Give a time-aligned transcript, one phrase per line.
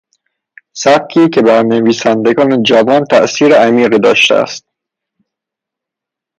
[0.81, 4.67] سبکی که بر نویسندگان جوان تاثیر عمیقی داشته است